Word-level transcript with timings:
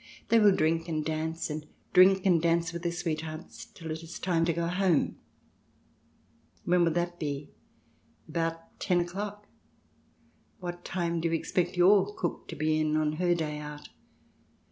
They 0.29 0.39
will 0.39 0.55
drink 0.55 0.87
and 0.87 1.05
dance, 1.05 1.51
and 1.51 1.67
drink 1.93 2.25
and 2.25 2.41
dance 2.41 2.73
with 2.73 2.81
their 2.81 2.91
sweethearts 2.91 3.65
till 3.65 3.91
it 3.91 4.01
is 4.01 4.17
time 4.17 4.45
to 4.45 4.51
go 4.51 4.65
home."" 4.65 5.17
When 6.65 6.83
will 6.83 6.91
that 6.93 7.19
be?" 7.19 7.51
"About 8.27 8.79
ten 8.79 8.99
o'clock. 9.01 9.45
What 10.59 10.83
time 10.83 11.21
do 11.21 11.27
you 11.27 11.35
expect 11.35 11.77
your 11.77 12.15
cook 12.15 12.47
to 12.47 12.55
be 12.55 12.79
in 12.79 12.97
on 12.97 13.17
her 13.17 13.35
day 13.35 13.59
out 13.59 13.89